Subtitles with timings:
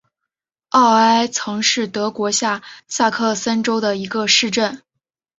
[0.69, 4.81] 奥埃岑是德国下萨克森州的一个市镇。